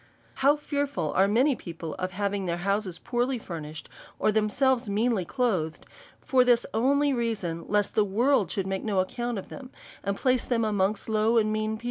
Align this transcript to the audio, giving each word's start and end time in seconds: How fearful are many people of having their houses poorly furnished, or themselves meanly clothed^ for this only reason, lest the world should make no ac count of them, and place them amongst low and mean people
How 0.41 0.55
fearful 0.55 1.11
are 1.13 1.27
many 1.27 1.55
people 1.55 1.93
of 1.99 2.09
having 2.13 2.45
their 2.47 2.57
houses 2.65 2.97
poorly 2.97 3.37
furnished, 3.37 3.87
or 4.17 4.31
themselves 4.31 4.89
meanly 4.89 5.25
clothed^ 5.25 5.81
for 6.19 6.43
this 6.43 6.65
only 6.73 7.13
reason, 7.13 7.65
lest 7.67 7.93
the 7.93 8.03
world 8.03 8.49
should 8.49 8.65
make 8.65 8.83
no 8.83 8.99
ac 9.05 9.13
count 9.17 9.37
of 9.37 9.49
them, 9.49 9.69
and 10.03 10.17
place 10.17 10.43
them 10.43 10.65
amongst 10.65 11.07
low 11.07 11.37
and 11.37 11.53
mean 11.53 11.73
people 11.73 11.79